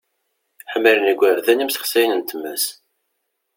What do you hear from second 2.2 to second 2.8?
tmes.